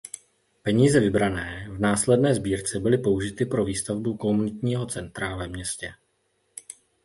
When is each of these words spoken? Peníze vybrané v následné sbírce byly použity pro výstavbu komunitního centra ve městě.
Peníze 0.61 0.99
vybrané 0.99 1.67
v 1.69 1.79
následné 1.79 2.35
sbírce 2.35 2.79
byly 2.79 2.97
použity 2.97 3.45
pro 3.45 3.65
výstavbu 3.65 4.17
komunitního 4.17 4.85
centra 4.85 5.35
ve 5.35 5.47
městě. 5.47 5.93